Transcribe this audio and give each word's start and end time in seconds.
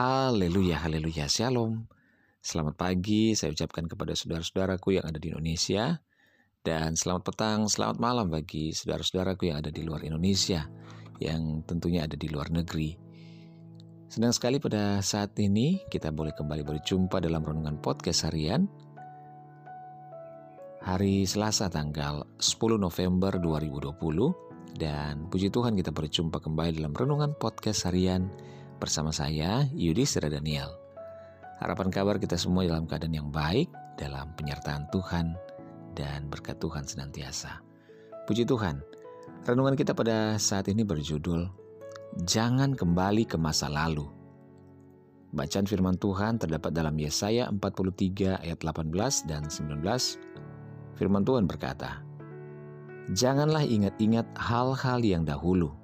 Haleluya, 0.00 0.80
haleluya, 0.80 1.28
shalom. 1.28 1.84
Selamat 2.40 2.72
pagi, 2.72 3.36
saya 3.36 3.52
ucapkan 3.52 3.84
kepada 3.84 4.16
saudara-saudaraku 4.16 4.96
yang 4.96 5.04
ada 5.04 5.20
di 5.20 5.28
Indonesia. 5.28 6.00
Dan 6.64 6.96
selamat 6.96 7.28
petang, 7.28 7.68
selamat 7.68 8.00
malam 8.00 8.32
bagi 8.32 8.72
saudara-saudaraku 8.72 9.52
yang 9.52 9.60
ada 9.60 9.68
di 9.68 9.84
luar 9.84 10.00
Indonesia, 10.00 10.64
yang 11.20 11.60
tentunya 11.68 12.08
ada 12.08 12.16
di 12.16 12.32
luar 12.32 12.48
negeri. 12.48 12.96
Senang 14.08 14.32
sekali 14.32 14.56
pada 14.56 15.04
saat 15.04 15.36
ini 15.36 15.84
kita 15.92 16.08
boleh 16.16 16.32
kembali 16.32 16.64
berjumpa 16.64 17.20
dalam 17.20 17.44
renungan 17.44 17.76
podcast 17.84 18.24
harian. 18.24 18.72
Hari 20.80 21.28
Selasa 21.28 21.68
tanggal 21.68 22.24
10 22.40 22.56
November 22.80 23.36
2020 23.36 24.80
dan 24.80 25.28
puji 25.28 25.52
Tuhan 25.52 25.76
kita 25.76 25.92
berjumpa 25.92 26.40
kembali 26.40 26.80
dalam 26.80 26.96
renungan 26.96 27.36
podcast 27.36 27.84
harian 27.84 28.32
bersama 28.80 29.12
saya 29.12 29.68
Yudhistira 29.76 30.32
Daniel. 30.32 30.72
Harapan 31.60 31.92
kabar 31.92 32.16
kita 32.16 32.40
semua 32.40 32.64
dalam 32.64 32.88
keadaan 32.88 33.12
yang 33.12 33.28
baik, 33.28 33.68
dalam 34.00 34.32
penyertaan 34.40 34.88
Tuhan, 34.88 35.36
dan 35.92 36.24
berkat 36.32 36.56
Tuhan 36.56 36.88
senantiasa. 36.88 37.60
Puji 38.24 38.48
Tuhan, 38.48 38.80
renungan 39.44 39.76
kita 39.76 39.92
pada 39.92 40.40
saat 40.40 40.72
ini 40.72 40.80
berjudul 40.80 41.44
Jangan 42.24 42.72
Kembali 42.72 43.28
ke 43.28 43.36
Masa 43.36 43.68
Lalu. 43.68 44.08
Bacaan 45.36 45.68
firman 45.68 46.00
Tuhan 46.00 46.40
terdapat 46.40 46.72
dalam 46.72 46.96
Yesaya 46.96 47.52
43 47.52 48.40
ayat 48.40 48.58
18 48.64 49.28
dan 49.28 49.44
19. 49.46 49.84
Firman 50.96 51.22
Tuhan 51.22 51.44
berkata, 51.44 52.02
Janganlah 53.12 53.62
ingat-ingat 53.62 54.26
hal-hal 54.38 55.04
yang 55.04 55.22
dahulu, 55.28 55.76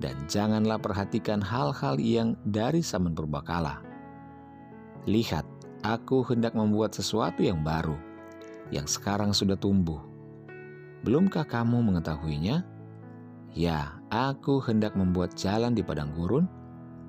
dan 0.00 0.16
janganlah 0.30 0.80
perhatikan 0.80 1.42
hal-hal 1.42 2.00
yang 2.00 2.38
dari 2.48 2.80
zaman 2.80 3.12
purbakala. 3.12 3.84
Lihat, 5.04 5.44
aku 5.82 6.22
hendak 6.24 6.54
membuat 6.54 6.94
sesuatu 6.94 7.42
yang 7.42 7.60
baru, 7.60 7.98
yang 8.70 8.86
sekarang 8.86 9.34
sudah 9.34 9.58
tumbuh. 9.58 10.00
Belumkah 11.02 11.42
kamu 11.42 11.82
mengetahuinya? 11.82 12.62
Ya, 13.52 14.00
aku 14.08 14.62
hendak 14.64 14.96
membuat 14.96 15.36
jalan 15.36 15.76
di 15.76 15.84
padang 15.84 16.14
gurun 16.14 16.46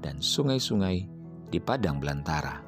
dan 0.03 0.19
sungai-sungai 0.19 1.08
di 1.53 1.59
padang 1.61 2.02
belantara. 2.02 2.59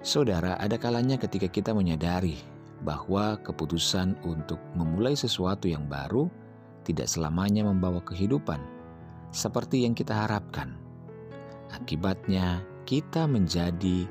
Saudara, 0.00 0.56
ada 0.56 0.80
kalanya 0.80 1.18
ketika 1.20 1.48
kita 1.50 1.74
menyadari 1.74 2.38
bahwa 2.80 3.36
keputusan 3.44 4.16
untuk 4.24 4.56
memulai 4.72 5.12
sesuatu 5.12 5.68
yang 5.68 5.84
baru 5.84 6.28
tidak 6.90 7.06
selamanya 7.06 7.62
membawa 7.62 8.02
kehidupan 8.02 8.58
seperti 9.30 9.86
yang 9.86 9.94
kita 9.94 10.26
harapkan. 10.26 10.74
Akibatnya, 11.70 12.66
kita 12.82 13.30
menjadi 13.30 14.10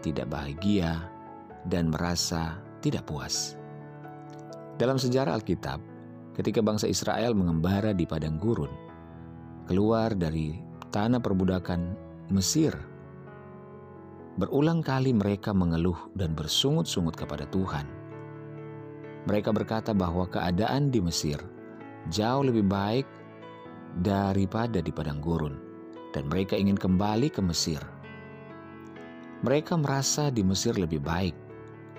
tidak 0.00 0.32
bahagia 0.32 1.04
dan 1.68 1.92
merasa 1.92 2.56
tidak 2.80 3.04
puas. 3.04 3.60
Dalam 4.80 4.96
sejarah 4.96 5.36
Alkitab, 5.36 5.80
ketika 6.32 6.64
bangsa 6.64 6.88
Israel 6.88 7.36
mengembara 7.36 7.92
di 7.92 8.08
padang 8.08 8.40
gurun, 8.40 8.72
keluar 9.68 10.16
dari 10.16 10.56
tanah 10.88 11.20
perbudakan 11.20 12.00
Mesir, 12.32 12.72
berulang 14.40 14.80
kali 14.80 15.12
mereka 15.12 15.52
mengeluh 15.52 16.08
dan 16.16 16.32
bersungut-sungut 16.32 17.12
kepada 17.14 17.44
Tuhan. 17.52 17.84
Mereka 19.28 19.52
berkata 19.52 19.92
bahwa 19.92 20.24
keadaan 20.28 20.88
di 20.88 21.04
Mesir 21.04 21.53
jauh 22.10 22.44
lebih 22.44 22.66
baik 22.66 23.06
daripada 24.02 24.82
di 24.82 24.90
padang 24.90 25.22
gurun, 25.22 25.54
dan 26.10 26.26
mereka 26.26 26.58
ingin 26.58 26.74
kembali 26.74 27.30
ke 27.30 27.40
Mesir. 27.44 27.80
Mereka 29.44 29.76
merasa 29.76 30.32
di 30.32 30.40
Mesir 30.40 30.74
lebih 30.74 31.04
baik 31.04 31.36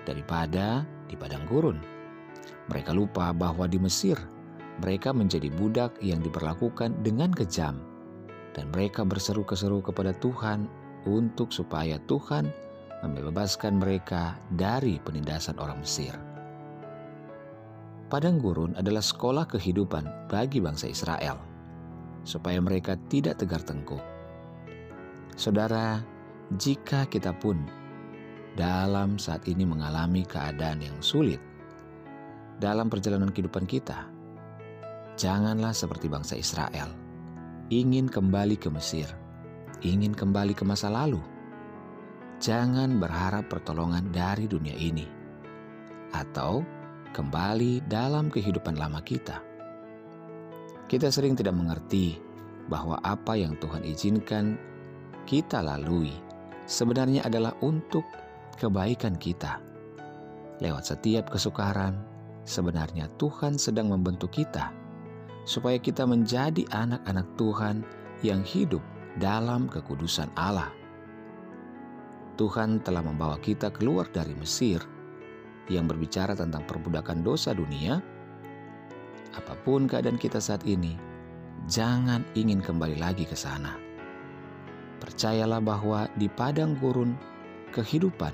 daripada 0.02 0.82
di 1.06 1.14
padang 1.14 1.46
gurun. 1.46 1.78
Mereka 2.66 2.90
lupa 2.90 3.30
bahwa 3.30 3.70
di 3.70 3.78
Mesir 3.78 4.18
mereka 4.82 5.14
menjadi 5.14 5.48
budak 5.54 5.96
yang 6.02 6.20
diperlakukan 6.20 7.00
dengan 7.00 7.32
kejam, 7.32 7.80
dan 8.52 8.68
mereka 8.74 9.06
berseru-keseru 9.06 9.80
kepada 9.80 10.12
Tuhan 10.18 10.68
untuk 11.06 11.54
supaya 11.54 11.96
Tuhan 12.10 12.50
membebaskan 13.06 13.78
mereka 13.78 14.34
dari 14.58 14.98
penindasan 14.98 15.56
orang 15.62 15.80
Mesir. 15.80 16.25
Padang 18.06 18.38
gurun 18.38 18.70
adalah 18.78 19.02
sekolah 19.02 19.50
kehidupan 19.50 20.30
bagi 20.30 20.62
bangsa 20.62 20.86
Israel, 20.86 21.42
supaya 22.22 22.62
mereka 22.62 22.94
tidak 23.10 23.42
tegar 23.42 23.66
tengkuk. 23.66 24.02
Saudara, 25.34 25.98
jika 26.54 27.10
kita 27.10 27.34
pun 27.34 27.66
dalam 28.54 29.18
saat 29.18 29.42
ini 29.50 29.66
mengalami 29.66 30.22
keadaan 30.22 30.86
yang 30.86 30.94
sulit 31.02 31.42
dalam 32.62 32.86
perjalanan 32.86 33.34
kehidupan 33.34 33.66
kita, 33.66 34.06
janganlah 35.18 35.74
seperti 35.74 36.06
bangsa 36.06 36.38
Israel, 36.38 36.94
ingin 37.74 38.06
kembali 38.06 38.54
ke 38.54 38.70
Mesir, 38.70 39.10
ingin 39.82 40.14
kembali 40.14 40.54
ke 40.54 40.62
masa 40.62 40.94
lalu. 40.94 41.18
Jangan 42.38 43.02
berharap 43.02 43.50
pertolongan 43.50 44.14
dari 44.14 44.46
dunia 44.46 44.78
ini, 44.78 45.10
atau 46.14 46.62
kembali 47.16 47.88
dalam 47.88 48.28
kehidupan 48.28 48.76
lama 48.76 49.00
kita. 49.00 49.40
Kita 50.84 51.08
sering 51.08 51.32
tidak 51.32 51.56
mengerti 51.56 52.20
bahwa 52.68 53.00
apa 53.00 53.32
yang 53.40 53.56
Tuhan 53.56 53.88
izinkan 53.88 54.60
kita 55.24 55.64
lalui 55.64 56.12
sebenarnya 56.68 57.24
adalah 57.24 57.56
untuk 57.64 58.04
kebaikan 58.60 59.16
kita. 59.16 59.64
Lewat 60.60 60.92
setiap 60.92 61.32
kesukaran, 61.32 61.96
sebenarnya 62.44 63.08
Tuhan 63.16 63.56
sedang 63.56 63.88
membentuk 63.88 64.36
kita 64.36 64.76
supaya 65.48 65.80
kita 65.80 66.04
menjadi 66.04 66.68
anak-anak 66.68 67.26
Tuhan 67.40 67.76
yang 68.20 68.44
hidup 68.44 68.84
dalam 69.16 69.72
kekudusan 69.72 70.28
Allah. 70.36 70.68
Tuhan 72.36 72.84
telah 72.84 73.00
membawa 73.00 73.40
kita 73.40 73.72
keluar 73.72 74.04
dari 74.12 74.36
Mesir 74.36 74.95
yang 75.66 75.90
berbicara 75.90 76.34
tentang 76.38 76.62
perbudakan 76.66 77.22
dosa 77.26 77.50
dunia, 77.54 77.98
apa 79.36 79.54
pun 79.66 79.90
keadaan 79.90 80.16
kita 80.16 80.40
saat 80.40 80.64
ini, 80.64 80.96
jangan 81.68 82.24
ingin 82.38 82.62
kembali 82.62 82.96
lagi 82.96 83.26
ke 83.28 83.34
sana. 83.34 83.76
Percayalah 85.02 85.60
bahwa 85.60 86.08
di 86.16 86.26
padang 86.30 86.78
gurun 86.80 87.12
kehidupan, 87.74 88.32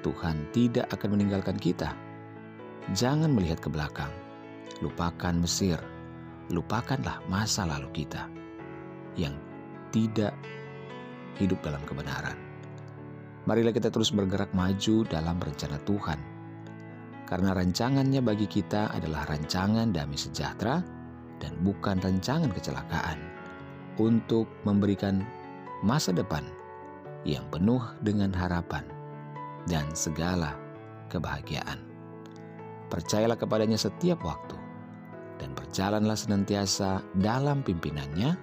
Tuhan 0.00 0.48
tidak 0.56 0.88
akan 0.88 1.20
meninggalkan 1.20 1.60
kita. 1.60 1.92
Jangan 2.96 3.28
melihat 3.28 3.60
ke 3.60 3.68
belakang, 3.68 4.10
lupakan 4.80 5.36
Mesir, 5.36 5.76
lupakanlah 6.48 7.20
masa 7.28 7.68
lalu 7.68 7.92
kita 7.92 8.26
yang 9.20 9.36
tidak 9.92 10.32
hidup 11.36 11.60
dalam 11.60 11.84
kebenaran. 11.84 12.49
Marilah 13.48 13.72
kita 13.72 13.88
terus 13.88 14.12
bergerak 14.12 14.52
maju 14.52 15.06
dalam 15.08 15.40
rencana 15.40 15.80
Tuhan. 15.88 16.20
Karena 17.24 17.54
rancangannya 17.54 18.20
bagi 18.20 18.50
kita 18.50 18.90
adalah 18.90 19.24
rancangan 19.30 19.94
damai 19.94 20.18
sejahtera 20.18 20.82
dan 21.40 21.56
bukan 21.64 22.02
rancangan 22.02 22.50
kecelakaan 22.52 23.16
untuk 23.96 24.50
memberikan 24.66 25.24
masa 25.80 26.12
depan 26.12 26.44
yang 27.24 27.44
penuh 27.48 27.80
dengan 28.04 28.32
harapan 28.32 28.84
dan 29.68 29.88
segala 29.96 30.56
kebahagiaan. 31.08 31.80
Percayalah 32.90 33.38
kepadanya 33.38 33.78
setiap 33.78 34.20
waktu 34.26 34.58
dan 35.40 35.54
berjalanlah 35.56 36.18
senantiasa 36.18 37.00
dalam 37.16 37.62
pimpinannya. 37.64 38.36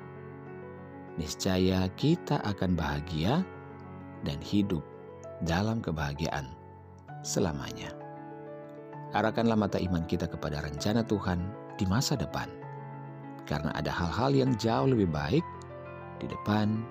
Niscaya 1.17 1.89
kita 1.97 2.39
akan 2.45 2.77
bahagia 2.77 3.41
dan 4.25 4.41
hidup 4.41 4.81
dalam 5.45 5.83
kebahagiaan 5.83 6.49
selamanya. 7.21 7.93
Arahkanlah 9.13 9.55
mata 9.57 9.77
iman 9.79 10.03
kita 10.05 10.27
kepada 10.27 10.61
rencana 10.63 11.05
Tuhan 11.05 11.39
di 11.77 11.85
masa 11.87 12.17
depan, 12.17 12.49
karena 13.47 13.71
ada 13.77 13.93
hal-hal 13.93 14.33
yang 14.33 14.51
jauh 14.57 14.89
lebih 14.89 15.07
baik 15.07 15.45
di 16.17 16.27
depan 16.27 16.81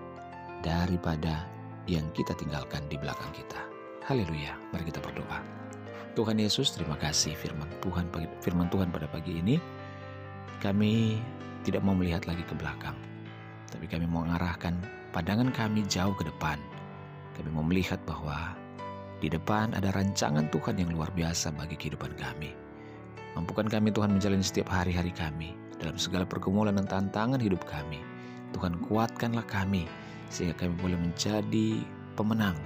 daripada 0.62 1.44
yang 1.90 2.06
kita 2.14 2.32
tinggalkan 2.38 2.86
di 2.88 2.96
belakang 2.96 3.30
kita. 3.34 3.60
Haleluya, 4.06 4.54
mari 4.70 4.86
kita 4.86 5.02
berdoa. 5.02 5.42
Tuhan 6.16 6.40
Yesus, 6.40 6.72
terima 6.72 6.96
kasih 6.96 7.36
firman 7.36 7.68
Tuhan 7.84 8.08
firman 8.40 8.72
Tuhan 8.72 8.88
pada 8.88 9.04
pagi 9.10 9.36
ini. 9.36 9.60
Kami 10.64 11.20
tidak 11.68 11.84
mau 11.84 11.92
melihat 11.92 12.24
lagi 12.24 12.40
ke 12.46 12.56
belakang, 12.56 12.96
tapi 13.68 13.84
kami 13.84 14.08
mau 14.08 14.24
mengarahkan 14.24 14.72
pandangan 15.12 15.52
kami 15.52 15.84
jauh 15.84 16.16
ke 16.16 16.24
depan 16.24 16.56
kami 17.36 17.52
mau 17.52 17.62
melihat 17.62 18.00
bahwa 18.08 18.56
di 19.20 19.28
depan 19.28 19.76
ada 19.76 19.92
rancangan 19.92 20.48
Tuhan 20.48 20.80
yang 20.80 20.92
luar 20.92 21.12
biasa 21.12 21.52
bagi 21.52 21.76
kehidupan 21.76 22.16
kami. 22.16 22.56
Mampukan 23.36 23.68
kami 23.68 23.92
Tuhan 23.92 24.16
menjalani 24.16 24.40
setiap 24.40 24.72
hari-hari 24.72 25.12
kami 25.12 25.52
dalam 25.76 26.00
segala 26.00 26.24
pergumulan 26.24 26.80
dan 26.80 26.88
tantangan 26.88 27.40
hidup 27.40 27.60
kami. 27.68 28.00
Tuhan 28.56 28.80
kuatkanlah 28.88 29.44
kami 29.44 29.84
sehingga 30.32 30.56
kami 30.56 30.72
boleh 30.80 30.96
menjadi 30.96 31.84
pemenang 32.16 32.56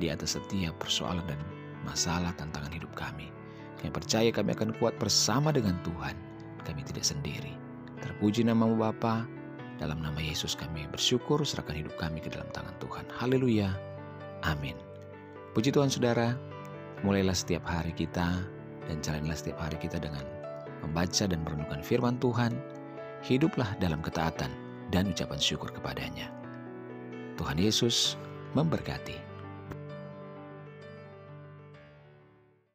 di 0.00 0.08
atas 0.08 0.40
setiap 0.40 0.72
persoalan 0.80 1.24
dan 1.28 1.40
masalah 1.84 2.32
tantangan 2.40 2.72
hidup 2.72 2.92
kami. 2.96 3.28
Kami 3.76 3.92
percaya 3.92 4.32
kami 4.32 4.56
akan 4.56 4.72
kuat 4.80 4.96
bersama 4.96 5.52
dengan 5.52 5.76
Tuhan. 5.84 6.16
Kami 6.64 6.80
tidak 6.88 7.04
sendiri. 7.04 7.52
Terpuji 8.00 8.44
namamu 8.44 8.80
Bapa. 8.80 9.28
Dalam 9.76 10.00
nama 10.00 10.16
Yesus 10.16 10.56
kami 10.56 10.88
bersyukur 10.88 11.44
serahkan 11.44 11.76
hidup 11.76 11.92
kami 12.00 12.24
ke 12.24 12.32
dalam 12.32 12.48
tangan 12.56 12.72
Tuhan. 12.80 13.04
Haleluya. 13.12 13.95
Amin. 14.46 14.78
Puji 15.58 15.74
Tuhan 15.74 15.90
saudara, 15.90 16.38
mulailah 17.02 17.34
setiap 17.34 17.66
hari 17.66 17.90
kita 17.90 18.46
dan 18.86 18.96
jalanilah 19.02 19.34
setiap 19.34 19.58
hari 19.58 19.74
kita 19.82 19.98
dengan 19.98 20.22
membaca 20.86 21.26
dan 21.26 21.42
merenungkan 21.42 21.82
firman 21.82 22.14
Tuhan. 22.22 22.54
Hiduplah 23.26 23.74
dalam 23.82 23.98
ketaatan 24.06 24.54
dan 24.94 25.10
ucapan 25.10 25.40
syukur 25.42 25.74
kepadanya. 25.74 26.30
Tuhan 27.34 27.58
Yesus 27.58 28.14
memberkati. 28.54 29.25